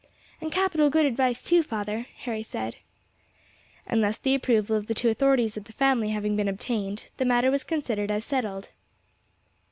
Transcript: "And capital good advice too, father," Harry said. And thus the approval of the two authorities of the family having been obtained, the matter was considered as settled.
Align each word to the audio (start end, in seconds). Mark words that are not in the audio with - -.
"And 0.41 0.51
capital 0.51 0.89
good 0.89 1.05
advice 1.05 1.43
too, 1.43 1.61
father," 1.61 2.07
Harry 2.23 2.41
said. 2.41 2.77
And 3.85 4.03
thus 4.03 4.17
the 4.17 4.33
approval 4.33 4.75
of 4.75 4.87
the 4.87 4.95
two 4.95 5.09
authorities 5.09 5.57
of 5.57 5.65
the 5.65 5.73
family 5.73 6.09
having 6.09 6.35
been 6.35 6.47
obtained, 6.49 7.05
the 7.17 7.23
matter 7.25 7.51
was 7.51 7.63
considered 7.63 8.09
as 8.09 8.25
settled. 8.25 8.69